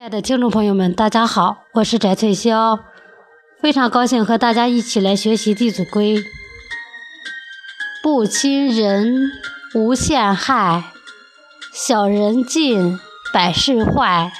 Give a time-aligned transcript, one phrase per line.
[0.00, 2.80] 亲爱的听众朋友们，大家好，我是翟翠霄，
[3.60, 6.16] 非常高兴和大家一起来学习《弟子规》。
[8.02, 9.30] 不亲人，
[9.74, 10.84] 无限害；
[11.74, 12.98] 小人近，
[13.34, 14.32] 百事坏。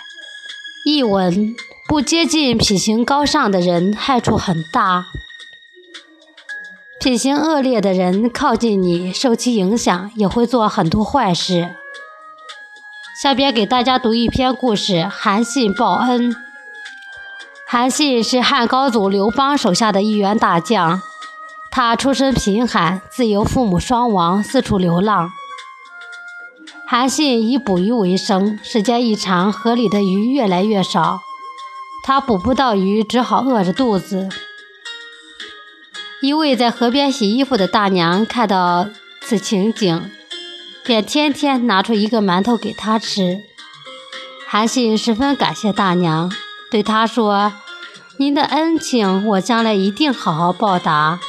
[0.87, 1.54] 译文：
[1.87, 5.04] 不接近品行高尚的人，害处很大；
[6.99, 11.74] 品行恶劣的人靠近你，受其影响，也会做很多坏事。
[13.21, 16.34] 下边给大家读一篇故事：韩信报恩。
[17.66, 21.02] 韩信是汉高祖刘邦手下的一员大将，
[21.70, 25.30] 他出身贫寒，自幼父母双亡，四处流浪。
[26.87, 31.20] 韩信以捕鱼为生，时间一长，河里的鱼越来越少，
[32.02, 34.30] 他捕不到鱼，只好饿着肚子。
[36.23, 38.89] 一位在河边洗衣服的大娘看到
[39.20, 40.11] 此情景。
[40.84, 43.41] 便天天拿出一个馒头给他吃。
[44.48, 46.30] 韩信十分感谢大娘，
[46.70, 47.53] 对他说
[48.19, 51.20] ：“您的恩情，我将来一定好好报答。”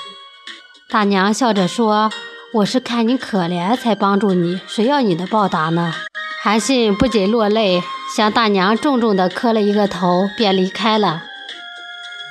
[0.90, 2.12] 大娘笑着说
[2.56, 5.94] ：“我是看你可怜才帮助你，谁要你的报答呢？”
[6.42, 7.84] 韩信不仅落泪，
[8.16, 11.24] 向大娘重重地磕了一个头，便离开了。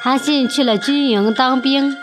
[0.03, 1.97] 韩信去了军营当兵，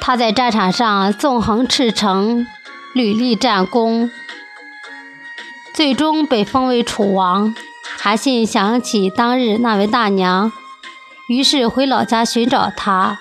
[0.00, 2.44] 他在战场上纵横驰骋，
[2.92, 4.10] 屡立战功。
[5.74, 7.52] 最终被封为楚王。
[7.98, 10.52] 韩信想起当日那位大娘，
[11.28, 13.18] 于是回老家寻找她。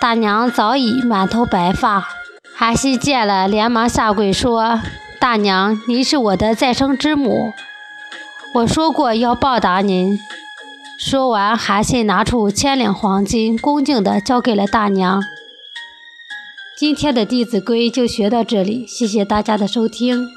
[0.00, 2.06] 大娘早已满头白发，
[2.54, 4.80] 韩信见了，连忙下跪说
[5.18, 7.52] ：“大娘，您是我的再生之母，
[8.54, 10.18] 我说过要报答您。”
[11.00, 15.22] 说完，韩信拿出千两黄金，恭敬地交给了大娘。
[16.78, 20.28] 今天的《弟子规》就学到这里，谢谢大家的收听。